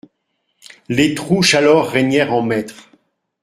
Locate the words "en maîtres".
2.33-2.89